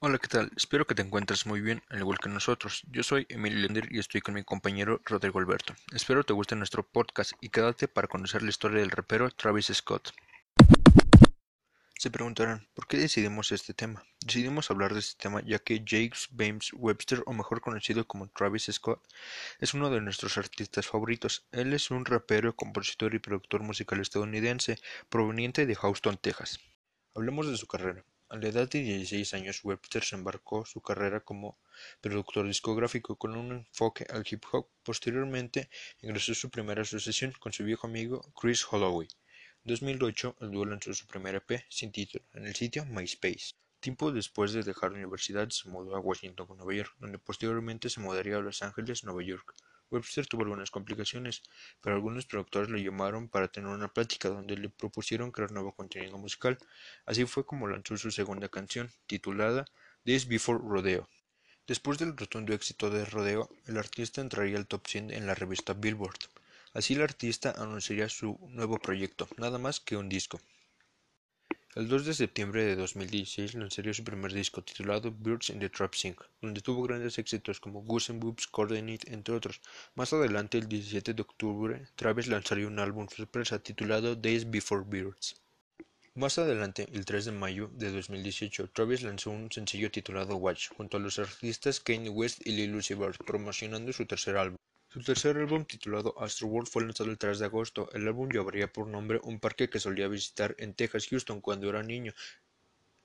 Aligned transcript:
Hola, 0.00 0.18
¿qué 0.18 0.28
tal? 0.28 0.52
Espero 0.56 0.86
que 0.86 0.94
te 0.94 1.02
encuentres 1.02 1.44
muy 1.44 1.60
bien, 1.60 1.82
al 1.88 1.98
igual 1.98 2.20
que 2.20 2.28
nosotros. 2.28 2.84
Yo 2.92 3.02
soy 3.02 3.26
Emilio 3.28 3.58
Lender 3.58 3.88
y 3.90 3.98
estoy 3.98 4.20
con 4.20 4.32
mi 4.32 4.44
compañero 4.44 5.00
Rodrigo 5.04 5.40
Alberto. 5.40 5.74
Espero 5.92 6.22
te 6.22 6.32
guste 6.32 6.54
nuestro 6.54 6.86
podcast 6.86 7.32
y 7.40 7.48
quédate 7.48 7.88
para 7.88 8.06
conocer 8.06 8.42
la 8.42 8.50
historia 8.50 8.78
del 8.78 8.92
rapero 8.92 9.28
Travis 9.32 9.72
Scott. 9.74 10.12
Se 11.98 12.12
preguntarán, 12.12 12.68
¿por 12.74 12.86
qué 12.86 12.96
decidimos 12.96 13.50
este 13.50 13.74
tema? 13.74 14.04
Decidimos 14.20 14.70
hablar 14.70 14.94
de 14.94 15.00
este 15.00 15.20
tema 15.20 15.42
ya 15.44 15.58
que 15.58 15.82
James 15.84 16.28
Bames 16.30 16.70
Webster, 16.74 17.24
o 17.26 17.32
mejor 17.32 17.60
conocido 17.60 18.06
como 18.06 18.28
Travis 18.28 18.70
Scott, 18.70 19.02
es 19.58 19.74
uno 19.74 19.90
de 19.90 20.00
nuestros 20.00 20.38
artistas 20.38 20.86
favoritos. 20.86 21.44
Él 21.50 21.72
es 21.72 21.90
un 21.90 22.04
rapero, 22.04 22.54
compositor 22.54 23.16
y 23.16 23.18
productor 23.18 23.64
musical 23.64 23.98
estadounidense 23.98 24.78
proveniente 25.08 25.66
de 25.66 25.74
Houston, 25.74 26.18
Texas. 26.18 26.60
Hablemos 27.16 27.48
de 27.48 27.56
su 27.56 27.66
carrera. 27.66 28.04
A 28.30 28.36
la 28.36 28.48
edad 28.48 28.68
de 28.68 28.82
16 28.82 29.32
años, 29.32 29.64
Webster 29.64 30.04
se 30.04 30.14
embarcó 30.14 30.66
su 30.66 30.82
carrera 30.82 31.20
como 31.20 31.58
productor 32.02 32.46
discográfico 32.46 33.16
con 33.16 33.34
un 33.34 33.52
enfoque 33.52 34.06
al 34.10 34.22
hip 34.30 34.44
hop. 34.52 34.68
Posteriormente, 34.82 35.70
ingresó 36.02 36.34
su 36.34 36.50
primera 36.50 36.82
asociación 36.82 37.32
con 37.40 37.54
su 37.54 37.64
viejo 37.64 37.86
amigo 37.86 38.20
Chris 38.38 38.66
Holloway. 38.70 39.08
En 39.64 39.70
2008, 39.72 40.36
el 40.42 40.50
dúo 40.50 40.66
lanzó 40.66 40.92
su 40.92 41.06
primer 41.06 41.36
EP 41.36 41.64
sin 41.70 41.90
título 41.90 42.22
en 42.34 42.46
el 42.46 42.54
sitio 42.54 42.84
MySpace. 42.84 43.54
Tiempo 43.80 44.12
después 44.12 44.52
de 44.52 44.62
dejar 44.62 44.90
la 44.90 44.98
universidad, 44.98 45.48
se 45.48 45.66
mudó 45.70 45.96
a 45.96 46.00
Washington, 46.00 46.48
Nueva 46.54 46.74
York, 46.74 46.94
donde 46.98 47.18
posteriormente 47.18 47.88
se 47.88 48.00
mudaría 48.00 48.36
a 48.36 48.40
Los 48.40 48.60
Ángeles, 48.60 49.04
Nueva 49.04 49.22
York. 49.22 49.54
Webster 49.90 50.26
tuvo 50.26 50.42
algunas 50.42 50.70
complicaciones, 50.70 51.42
pero 51.80 51.96
algunos 51.96 52.26
productores 52.26 52.70
le 52.70 52.82
llamaron 52.82 53.28
para 53.28 53.48
tener 53.48 53.70
una 53.70 53.88
plática 53.88 54.28
donde 54.28 54.56
le 54.56 54.68
propusieron 54.68 55.30
crear 55.30 55.52
nuevo 55.52 55.72
contenido 55.72 56.18
musical. 56.18 56.58
Así 57.06 57.24
fue 57.24 57.46
como 57.46 57.68
lanzó 57.68 57.96
su 57.96 58.10
segunda 58.10 58.48
canción, 58.48 58.90
titulada 59.06 59.64
This 60.04 60.28
Before 60.28 60.60
Rodeo. 60.62 61.08
Después 61.66 61.98
del 61.98 62.16
rotundo 62.16 62.54
éxito 62.54 62.88
de 62.90 63.04
Rodeo, 63.04 63.50
el 63.66 63.76
artista 63.76 64.20
entraría 64.20 64.56
al 64.56 64.66
top 64.66 64.86
100 64.86 65.10
en 65.10 65.26
la 65.26 65.34
revista 65.34 65.74
Billboard. 65.74 66.18
Así 66.72 66.94
el 66.94 67.02
artista 67.02 67.54
anunciaría 67.58 68.08
su 68.08 68.38
nuevo 68.48 68.78
proyecto, 68.78 69.28
nada 69.36 69.58
más 69.58 69.80
que 69.80 69.96
un 69.96 70.08
disco. 70.08 70.40
El 71.74 71.86
2 71.86 72.06
de 72.06 72.14
septiembre 72.14 72.64
de 72.64 72.76
2016 72.76 73.52
lanzaría 73.54 73.92
su 73.92 74.02
primer 74.02 74.32
disco 74.32 74.64
titulado 74.64 75.12
Birds 75.12 75.50
in 75.50 75.58
the 75.58 75.68
Trap 75.68 75.94
Sink, 75.94 76.22
donde 76.40 76.62
tuvo 76.62 76.82
grandes 76.82 77.18
éxitos 77.18 77.60
como 77.60 77.82
Goose 77.82 78.12
and 78.12 78.22
Boobs, 78.22 78.46
Coordinate, 78.46 79.12
entre 79.12 79.34
otros. 79.34 79.60
Más 79.94 80.14
adelante, 80.14 80.56
el 80.56 80.66
17 80.66 81.12
de 81.12 81.20
octubre, 81.22 81.86
Travis 81.94 82.26
lanzaría 82.26 82.66
un 82.66 82.78
álbum 82.78 83.06
sorpresa 83.08 83.58
titulado 83.58 84.16
Days 84.16 84.50
Before 84.50 84.82
Birds. 84.86 85.42
Más 86.14 86.38
adelante, 86.38 86.88
el 86.94 87.04
3 87.04 87.26
de 87.26 87.32
mayo 87.32 87.70
de 87.74 87.92
2018, 87.92 88.70
Travis 88.70 89.02
lanzó 89.02 89.30
un 89.30 89.52
sencillo 89.52 89.90
titulado 89.90 90.36
Watch 90.36 90.70
junto 90.70 90.96
a 90.96 91.00
los 91.00 91.18
artistas 91.18 91.80
Kanye 91.80 92.08
West 92.08 92.46
y 92.46 92.52
Lil 92.52 92.76
Uzi 92.76 92.94
Vert, 92.94 93.22
promocionando 93.26 93.92
su 93.92 94.06
tercer 94.06 94.38
álbum. 94.38 94.56
Su 94.90 95.02
tercer 95.02 95.36
álbum, 95.36 95.66
titulado 95.66 96.14
Astroworld, 96.18 96.66
fue 96.66 96.82
lanzado 96.82 97.10
el 97.10 97.18
3 97.18 97.38
de 97.38 97.44
agosto. 97.44 97.90
El 97.92 98.08
álbum 98.08 98.30
llevaría 98.30 98.72
por 98.72 98.86
nombre 98.86 99.20
un 99.22 99.38
parque 99.38 99.68
que 99.68 99.78
solía 99.78 100.08
visitar 100.08 100.56
en 100.58 100.72
Texas, 100.72 101.08
Houston, 101.08 101.42
cuando 101.42 101.68
era 101.68 101.82
niño, 101.82 102.14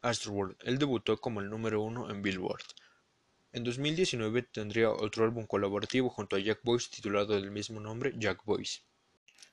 Astroworld. 0.02 0.56
Él 0.64 0.78
debutó 0.78 1.20
como 1.20 1.42
el 1.42 1.50
número 1.50 1.82
uno 1.82 2.10
en 2.10 2.22
Billboard. 2.22 2.64
En 3.52 3.66
2019 3.66 4.44
tendría 4.44 4.92
otro 4.92 5.26
álbum 5.26 5.46
colaborativo 5.46 6.10
junto 6.10 6.38
a 6.38 6.40
Jack 6.40 6.62
Boys 6.64 6.90
titulado 6.90 7.34
del 7.36 7.52
mismo 7.52 7.82
nombre, 7.82 8.14
Jack 8.18 8.46
Boys. 8.46 8.82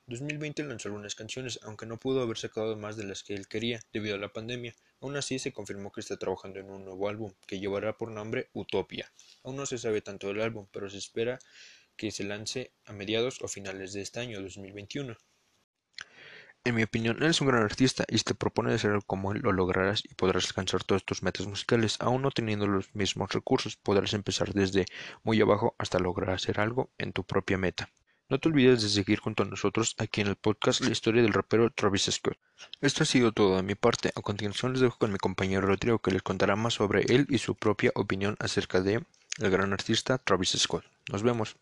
2020 0.06 0.62
lanzó 0.62 0.88
algunas 0.88 1.16
canciones, 1.16 1.58
aunque 1.64 1.86
no 1.86 1.98
pudo 1.98 2.22
haber 2.22 2.38
sacado 2.38 2.76
más 2.76 2.96
de 2.96 3.04
las 3.04 3.24
que 3.24 3.34
él 3.34 3.48
quería 3.48 3.80
debido 3.92 4.14
a 4.14 4.18
la 4.18 4.32
pandemia. 4.32 4.76
Aún 5.00 5.16
así 5.16 5.40
se 5.40 5.52
confirmó 5.52 5.90
que 5.90 6.00
está 6.00 6.16
trabajando 6.16 6.60
en 6.60 6.70
un 6.70 6.84
nuevo 6.84 7.08
álbum, 7.08 7.32
que 7.46 7.58
llevará 7.58 7.96
por 7.96 8.12
nombre 8.12 8.50
Utopia. 8.52 9.12
Aún 9.42 9.56
no 9.56 9.66
se 9.66 9.78
sabe 9.78 10.00
tanto 10.00 10.28
del 10.28 10.40
álbum, 10.40 10.66
pero 10.72 10.88
se 10.88 10.98
espera 10.98 11.40
que 12.00 12.10
se 12.10 12.24
lance 12.24 12.72
a 12.86 12.94
mediados 12.94 13.42
o 13.42 13.46
finales 13.46 13.92
de 13.92 14.00
este 14.00 14.20
año 14.20 14.40
2021. 14.40 15.18
En 16.64 16.74
mi 16.74 16.82
opinión, 16.82 17.18
él 17.20 17.28
es 17.28 17.42
un 17.42 17.48
gran 17.48 17.62
artista 17.62 18.06
y 18.08 18.16
si 18.16 18.24
te 18.24 18.34
propone 18.34 18.78
ser 18.78 19.00
como 19.06 19.32
él 19.32 19.42
lo 19.42 19.52
lograrás 19.52 20.02
y 20.06 20.14
podrás 20.14 20.46
alcanzar 20.46 20.82
todas 20.82 21.04
tus 21.04 21.22
metas 21.22 21.46
musicales, 21.46 21.98
aún 22.00 22.22
no 22.22 22.30
teniendo 22.30 22.66
los 22.66 22.94
mismos 22.94 23.30
recursos, 23.32 23.76
podrás 23.76 24.14
empezar 24.14 24.54
desde 24.54 24.86
muy 25.24 25.42
abajo 25.42 25.74
hasta 25.76 25.98
lograr 25.98 26.30
hacer 26.30 26.58
algo 26.58 26.88
en 26.96 27.12
tu 27.12 27.24
propia 27.24 27.58
meta. 27.58 27.90
No 28.30 28.40
te 28.40 28.48
olvides 28.48 28.80
de 28.80 28.88
seguir 28.88 29.18
junto 29.18 29.42
a 29.42 29.46
nosotros 29.46 29.94
aquí 29.98 30.22
en 30.22 30.28
el 30.28 30.36
podcast 30.36 30.80
La 30.80 30.92
historia 30.92 31.20
del 31.20 31.34
rapero 31.34 31.68
Travis 31.68 32.08
Scott. 32.10 32.38
Esto 32.80 33.02
ha 33.02 33.06
sido 33.06 33.32
todo 33.32 33.56
de 33.56 33.62
mi 33.62 33.74
parte. 33.74 34.10
A 34.16 34.22
continuación 34.22 34.72
les 34.72 34.80
dejo 34.80 34.96
con 34.96 35.12
mi 35.12 35.18
compañero 35.18 35.66
Rodrigo 35.66 35.98
que 35.98 36.12
les 36.12 36.22
contará 36.22 36.56
más 36.56 36.74
sobre 36.74 37.02
él 37.14 37.26
y 37.28 37.36
su 37.36 37.56
propia 37.56 37.92
opinión 37.94 38.36
acerca 38.38 38.80
de 38.80 39.04
el 39.38 39.50
gran 39.50 39.74
artista 39.74 40.16
Travis 40.16 40.56
Scott. 40.58 40.84
Nos 41.10 41.22
vemos. 41.22 41.56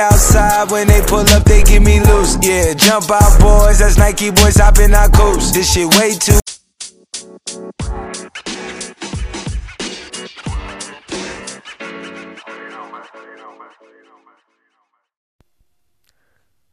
Outside 0.00 0.70
when 0.70 0.86
they 0.86 1.02
pull 1.02 1.26
up, 1.28 1.42
they 1.42 1.64
give 1.64 1.82
me 1.82 1.98
loose. 1.98 2.38
Yeah, 2.40 2.72
jump 2.74 3.10
out, 3.10 3.40
boys. 3.40 3.80
That's 3.80 3.98
Nike 3.98 4.30
boys 4.30 4.56
hopping 4.56 4.94
our 4.94 5.10
coast. 5.10 5.54
This 5.54 5.72
shit 5.72 5.92
way 5.96 6.14
too. 6.14 6.38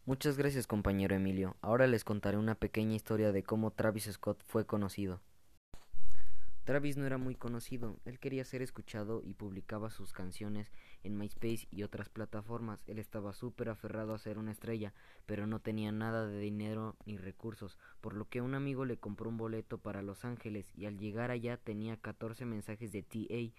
Muchas 0.05 0.37
gracias 0.37 0.67
compañero 0.67 1.15
Emilio. 1.15 1.57
Ahora 1.61 1.87
les 1.87 2.03
contaré 2.03 2.37
una 2.37 2.53
pequeña 2.53 2.93
historia 2.93 3.31
de 3.31 3.41
cómo 3.41 3.71
Travis 3.71 4.07
Scott 4.11 4.37
fue 4.45 4.67
conocido. 4.67 5.19
Travis 6.65 6.97
no 6.97 7.05
era 7.05 7.19
muy 7.19 7.35
conocido, 7.35 7.99
él 8.05 8.17
quería 8.17 8.43
ser 8.43 8.63
escuchado 8.63 9.21
y 9.23 9.35
publicaba 9.35 9.91
sus 9.91 10.13
canciones 10.13 10.71
en 11.03 11.15
MySpace 11.15 11.67
y 11.69 11.83
otras 11.83 12.09
plataformas. 12.09 12.83
Él 12.87 12.97
estaba 12.97 13.33
súper 13.33 13.69
aferrado 13.69 14.15
a 14.15 14.17
ser 14.17 14.39
una 14.39 14.51
estrella, 14.51 14.91
pero 15.27 15.45
no 15.45 15.59
tenía 15.59 15.91
nada 15.91 16.25
de 16.25 16.39
dinero 16.39 16.95
ni 17.05 17.17
recursos, 17.17 17.77
por 18.01 18.15
lo 18.15 18.27
que 18.27 18.41
un 18.41 18.55
amigo 18.55 18.83
le 18.83 18.97
compró 18.97 19.29
un 19.29 19.37
boleto 19.37 19.77
para 19.77 20.01
Los 20.01 20.25
Ángeles 20.25 20.71
y 20.75 20.87
al 20.87 20.97
llegar 20.97 21.29
allá 21.29 21.57
tenía 21.57 21.97
14 21.97 22.45
mensajes 22.45 22.91
de 22.91 23.03
TA. 23.03 23.53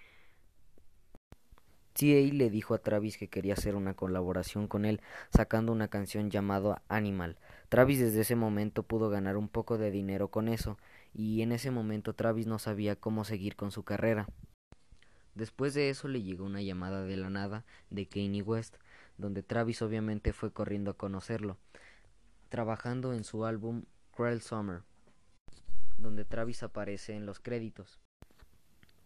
TA 1.92 2.34
le 2.34 2.50
dijo 2.50 2.74
a 2.74 2.78
Travis 2.78 3.18
que 3.18 3.28
quería 3.28 3.54
hacer 3.54 3.76
una 3.76 3.94
colaboración 3.94 4.66
con 4.66 4.84
él, 4.84 5.00
sacando 5.30 5.70
una 5.70 5.86
canción 5.86 6.28
llamada 6.28 6.82
Animal. 6.88 7.38
Travis 7.68 8.00
desde 8.00 8.22
ese 8.22 8.34
momento 8.34 8.82
pudo 8.82 9.10
ganar 9.10 9.36
un 9.36 9.48
poco 9.48 9.78
de 9.78 9.92
dinero 9.92 10.28
con 10.28 10.48
eso 10.48 10.76
y 11.16 11.40
en 11.40 11.52
ese 11.52 11.70
momento 11.70 12.14
Travis 12.14 12.46
no 12.46 12.58
sabía 12.58 12.94
cómo 12.94 13.24
seguir 13.24 13.56
con 13.56 13.70
su 13.70 13.84
carrera. 13.84 14.28
Después 15.34 15.72
de 15.72 15.88
eso 15.88 16.08
le 16.08 16.22
llegó 16.22 16.44
una 16.44 16.60
llamada 16.60 17.04
de 17.04 17.16
la 17.16 17.30
nada 17.30 17.64
de 17.88 18.06
Kanye 18.06 18.42
West, 18.42 18.76
donde 19.16 19.42
Travis 19.42 19.80
obviamente 19.80 20.34
fue 20.34 20.52
corriendo 20.52 20.90
a 20.90 20.96
conocerlo, 20.96 21.56
trabajando 22.50 23.14
en 23.14 23.24
su 23.24 23.46
álbum 23.46 23.84
Cruel 24.14 24.42
Summer, 24.42 24.82
donde 25.96 26.26
Travis 26.26 26.62
aparece 26.62 27.14
en 27.14 27.24
los 27.24 27.40
créditos. 27.40 27.98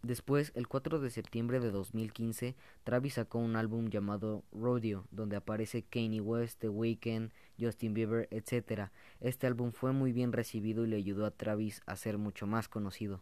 Después, 0.02 0.52
el 0.54 0.66
4 0.66 0.98
de 0.98 1.10
septiembre 1.10 1.60
de 1.60 1.70
2015, 1.70 2.56
Travis 2.84 3.14
sacó 3.14 3.38
un 3.38 3.54
álbum 3.54 3.90
llamado 3.90 4.44
Rodeo, 4.50 5.06
donde 5.10 5.36
aparece 5.36 5.82
Kanye 5.82 6.22
West, 6.22 6.60
The 6.60 6.70
Weeknd, 6.70 7.30
Justin 7.60 7.92
Bieber, 7.92 8.26
etc. 8.30 8.88
Este 9.20 9.46
álbum 9.46 9.72
fue 9.72 9.92
muy 9.92 10.12
bien 10.12 10.32
recibido 10.32 10.86
y 10.86 10.88
le 10.88 10.96
ayudó 10.96 11.26
a 11.26 11.30
Travis 11.30 11.82
a 11.84 11.96
ser 11.96 12.16
mucho 12.16 12.46
más 12.46 12.66
conocido. 12.66 13.20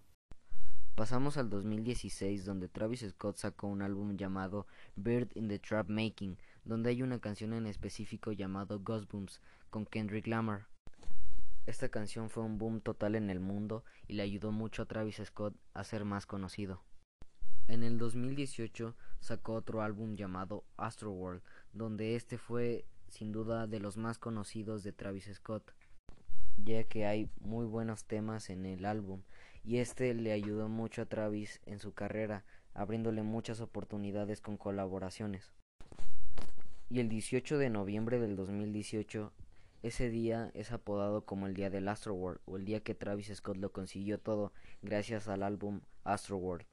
Pasamos 0.94 1.36
al 1.36 1.50
2016, 1.50 2.44
donde 2.44 2.68
Travis 2.68 3.06
Scott 3.08 3.36
sacó 3.36 3.66
un 3.66 3.82
álbum 3.82 4.16
llamado 4.16 4.66
Bird 4.96 5.28
in 5.34 5.48
the 5.48 5.58
Trap 5.58 5.88
Making, 5.88 6.36
donde 6.64 6.90
hay 6.90 7.02
una 7.02 7.20
canción 7.20 7.52
en 7.54 7.66
específico 7.66 8.32
llamado 8.32 8.80
Goosebumps 8.80 9.40
con 9.70 9.84
Kendrick 9.84 10.26
Lamar. 10.26 10.66
Esta 11.68 11.90
canción 11.90 12.30
fue 12.30 12.44
un 12.44 12.56
boom 12.56 12.80
total 12.80 13.14
en 13.14 13.28
el 13.28 13.40
mundo 13.40 13.84
y 14.06 14.14
le 14.14 14.22
ayudó 14.22 14.52
mucho 14.52 14.80
a 14.80 14.86
Travis 14.86 15.20
Scott 15.22 15.54
a 15.74 15.84
ser 15.84 16.06
más 16.06 16.24
conocido. 16.24 16.82
En 17.66 17.82
el 17.82 17.98
2018 17.98 18.96
sacó 19.20 19.52
otro 19.52 19.82
álbum 19.82 20.16
llamado 20.16 20.64
Astroworld, 20.78 21.42
donde 21.74 22.16
este 22.16 22.38
fue 22.38 22.86
sin 23.08 23.32
duda 23.32 23.66
de 23.66 23.80
los 23.80 23.98
más 23.98 24.16
conocidos 24.16 24.82
de 24.82 24.94
Travis 24.94 25.30
Scott, 25.34 25.74
ya 26.56 26.84
que 26.84 27.04
hay 27.04 27.28
muy 27.38 27.66
buenos 27.66 28.06
temas 28.06 28.48
en 28.48 28.64
el 28.64 28.86
álbum 28.86 29.20
y 29.62 29.76
este 29.76 30.14
le 30.14 30.32
ayudó 30.32 30.70
mucho 30.70 31.02
a 31.02 31.06
Travis 31.06 31.60
en 31.66 31.80
su 31.80 31.92
carrera, 31.92 32.46
abriéndole 32.72 33.22
muchas 33.22 33.60
oportunidades 33.60 34.40
con 34.40 34.56
colaboraciones. 34.56 35.52
Y 36.88 37.00
el 37.00 37.10
18 37.10 37.58
de 37.58 37.68
noviembre 37.68 38.18
del 38.18 38.36
2018 38.36 39.34
ese 39.88 40.10
día 40.10 40.50
es 40.54 40.70
apodado 40.70 41.24
como 41.24 41.46
el 41.46 41.54
día 41.54 41.70
del 41.70 41.88
Astroworld 41.88 42.40
o 42.46 42.56
el 42.56 42.64
día 42.64 42.80
que 42.80 42.94
Travis 42.94 43.32
Scott 43.34 43.56
lo 43.56 43.72
consiguió 43.72 44.18
todo 44.18 44.52
gracias 44.82 45.28
al 45.28 45.42
álbum 45.42 45.80
Astroworld. 46.04 46.66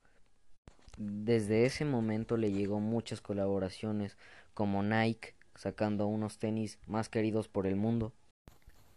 Desde 0.98 1.66
ese 1.66 1.84
momento 1.84 2.38
le 2.38 2.52
llegó 2.52 2.80
muchas 2.80 3.22
colaboraciones 3.22 4.18
como 4.54 4.84
Nike 4.84 5.36
sacando 5.56 6.08
unos 6.08 6.38
tenis 6.38 6.80
más 6.88 7.10
queridos 7.10 7.48
por 7.48 7.68
el 7.68 7.76
mundo. 7.76 8.14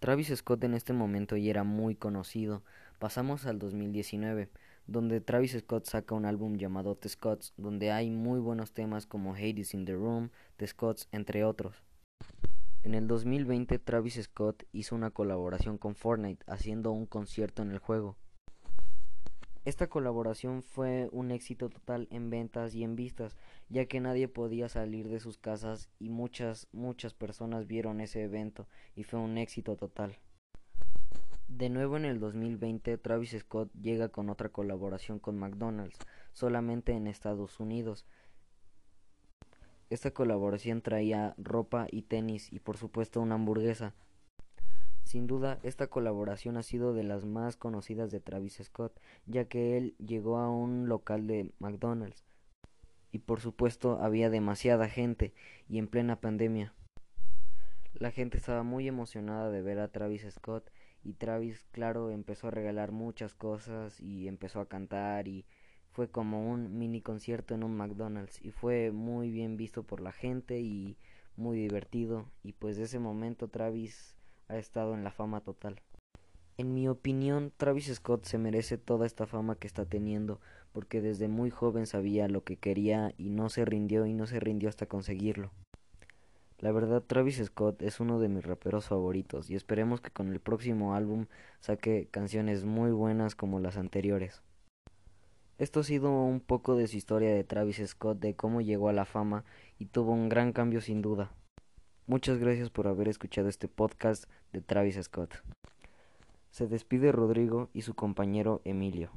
Travis 0.00 0.32
Scott 0.34 0.62
en 0.64 0.74
este 0.74 0.92
momento 0.92 1.36
ya 1.36 1.50
era 1.50 1.64
muy 1.64 1.94
conocido. 1.94 2.62
Pasamos 2.98 3.46
al 3.46 3.58
2019, 3.58 4.48
donde 4.86 5.20
Travis 5.20 5.56
Scott 5.58 5.86
saca 5.86 6.14
un 6.14 6.24
álbum 6.24 6.56
llamado 6.56 6.94
The 6.96 7.08
Scotts, 7.08 7.52
donde 7.56 7.90
hay 7.90 8.10
muy 8.10 8.38
buenos 8.40 8.72
temas 8.72 9.06
como 9.06 9.34
Hades 9.34 9.74
in 9.74 9.84
the 9.84 9.94
Room, 9.94 10.30
The 10.56 10.66
Scotts, 10.66 11.08
entre 11.12 11.44
otros. 11.44 11.82
En 12.88 12.94
el 12.94 13.06
2020 13.06 13.78
Travis 13.80 14.14
Scott 14.14 14.64
hizo 14.72 14.94
una 14.94 15.10
colaboración 15.10 15.76
con 15.76 15.94
Fortnite 15.94 16.42
haciendo 16.46 16.90
un 16.90 17.04
concierto 17.04 17.60
en 17.60 17.70
el 17.70 17.80
juego. 17.80 18.16
Esta 19.66 19.88
colaboración 19.88 20.62
fue 20.62 21.10
un 21.12 21.30
éxito 21.30 21.68
total 21.68 22.08
en 22.10 22.30
ventas 22.30 22.74
y 22.74 22.84
en 22.84 22.96
vistas, 22.96 23.36
ya 23.68 23.84
que 23.84 24.00
nadie 24.00 24.26
podía 24.26 24.70
salir 24.70 25.10
de 25.10 25.20
sus 25.20 25.36
casas 25.36 25.90
y 25.98 26.08
muchas, 26.08 26.66
muchas 26.72 27.12
personas 27.12 27.66
vieron 27.66 28.00
ese 28.00 28.22
evento 28.22 28.66
y 28.96 29.02
fue 29.02 29.20
un 29.20 29.36
éxito 29.36 29.76
total. 29.76 30.16
De 31.46 31.68
nuevo 31.68 31.98
en 31.98 32.06
el 32.06 32.20
2020, 32.20 32.96
Travis 32.96 33.36
Scott 33.38 33.70
llega 33.74 34.08
con 34.08 34.30
otra 34.30 34.48
colaboración 34.48 35.18
con 35.18 35.36
McDonald's, 35.36 35.98
solamente 36.32 36.92
en 36.92 37.06
Estados 37.06 37.60
Unidos. 37.60 38.06
Esta 39.90 40.10
colaboración 40.10 40.82
traía 40.82 41.34
ropa 41.38 41.86
y 41.90 42.02
tenis 42.02 42.52
y 42.52 42.60
por 42.60 42.76
supuesto 42.76 43.20
una 43.20 43.36
hamburguesa. 43.36 43.94
Sin 45.04 45.26
duda, 45.26 45.58
esta 45.62 45.86
colaboración 45.86 46.58
ha 46.58 46.62
sido 46.62 46.92
de 46.92 47.04
las 47.04 47.24
más 47.24 47.56
conocidas 47.56 48.10
de 48.10 48.20
Travis 48.20 48.60
Scott, 48.62 49.00
ya 49.24 49.46
que 49.46 49.78
él 49.78 49.94
llegó 49.98 50.36
a 50.36 50.50
un 50.50 50.88
local 50.88 51.26
de 51.26 51.52
McDonald's 51.58 52.22
y 53.10 53.20
por 53.20 53.40
supuesto 53.40 53.98
había 54.02 54.28
demasiada 54.28 54.88
gente 54.88 55.32
y 55.68 55.78
en 55.78 55.88
plena 55.88 56.20
pandemia. 56.20 56.74
La 57.94 58.10
gente 58.10 58.36
estaba 58.36 58.62
muy 58.62 58.86
emocionada 58.86 59.50
de 59.50 59.62
ver 59.62 59.78
a 59.78 59.88
Travis 59.88 60.26
Scott 60.30 60.70
y 61.02 61.14
Travis, 61.14 61.64
claro, 61.72 62.10
empezó 62.10 62.48
a 62.48 62.50
regalar 62.50 62.92
muchas 62.92 63.34
cosas 63.34 63.98
y 64.00 64.28
empezó 64.28 64.60
a 64.60 64.68
cantar 64.68 65.26
y 65.26 65.46
fue 65.98 66.08
como 66.08 66.48
un 66.48 66.78
mini 66.78 67.00
concierto 67.00 67.56
en 67.56 67.64
un 67.64 67.76
McDonald's 67.76 68.40
y 68.40 68.52
fue 68.52 68.92
muy 68.92 69.32
bien 69.32 69.56
visto 69.56 69.82
por 69.82 70.00
la 70.00 70.12
gente 70.12 70.60
y 70.60 70.96
muy 71.36 71.58
divertido 71.58 72.30
y 72.44 72.52
pues 72.52 72.76
de 72.76 72.84
ese 72.84 73.00
momento 73.00 73.48
Travis 73.48 74.14
ha 74.46 74.58
estado 74.58 74.94
en 74.94 75.02
la 75.02 75.10
fama 75.10 75.40
total. 75.40 75.82
En 76.56 76.72
mi 76.72 76.86
opinión, 76.86 77.52
Travis 77.56 77.92
Scott 77.92 78.26
se 78.26 78.38
merece 78.38 78.78
toda 78.78 79.06
esta 79.06 79.26
fama 79.26 79.56
que 79.56 79.66
está 79.66 79.86
teniendo 79.86 80.40
porque 80.72 81.00
desde 81.00 81.26
muy 81.26 81.50
joven 81.50 81.84
sabía 81.84 82.28
lo 82.28 82.44
que 82.44 82.54
quería 82.54 83.12
y 83.18 83.30
no 83.30 83.48
se 83.48 83.64
rindió 83.64 84.06
y 84.06 84.14
no 84.14 84.28
se 84.28 84.38
rindió 84.38 84.68
hasta 84.68 84.86
conseguirlo. 84.86 85.50
La 86.60 86.70
verdad, 86.70 87.02
Travis 87.02 87.42
Scott 87.44 87.82
es 87.82 87.98
uno 87.98 88.20
de 88.20 88.28
mis 88.28 88.46
raperos 88.46 88.86
favoritos 88.86 89.50
y 89.50 89.56
esperemos 89.56 90.00
que 90.00 90.12
con 90.12 90.28
el 90.28 90.38
próximo 90.38 90.94
álbum 90.94 91.26
saque 91.58 92.06
canciones 92.08 92.64
muy 92.64 92.92
buenas 92.92 93.34
como 93.34 93.58
las 93.58 93.76
anteriores. 93.76 94.44
Esto 95.58 95.80
ha 95.80 95.82
sido 95.82 96.12
un 96.12 96.38
poco 96.38 96.76
de 96.76 96.86
su 96.86 96.96
historia 96.96 97.34
de 97.34 97.42
Travis 97.42 97.82
Scott, 97.84 98.20
de 98.20 98.36
cómo 98.36 98.60
llegó 98.60 98.88
a 98.88 98.92
la 98.92 99.04
fama 99.04 99.44
y 99.76 99.86
tuvo 99.86 100.12
un 100.12 100.28
gran 100.28 100.52
cambio 100.52 100.80
sin 100.80 101.02
duda. 101.02 101.32
Muchas 102.06 102.38
gracias 102.38 102.70
por 102.70 102.86
haber 102.86 103.08
escuchado 103.08 103.48
este 103.48 103.66
podcast 103.66 104.26
de 104.52 104.60
Travis 104.60 104.96
Scott. 105.02 105.34
Se 106.52 106.68
despide 106.68 107.10
Rodrigo 107.10 107.70
y 107.74 107.82
su 107.82 107.94
compañero 107.94 108.60
Emilio. 108.64 109.10